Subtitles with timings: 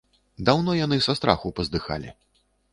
[0.49, 2.19] Даўно яны са страху паздыхалі.